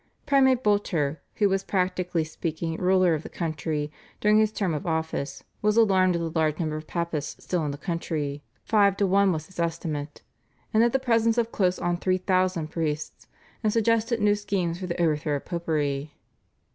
[0.25, 5.43] Primate Boulter, who was practically speaking ruler of the country during his term of office,
[5.61, 9.31] was alarmed at the large number of Papists still in the country five to one
[9.31, 10.23] was his estimate
[10.73, 13.27] and at the presence of close on three thousand priests,
[13.63, 16.15] and suggested new schemes for the overthrow of Popery.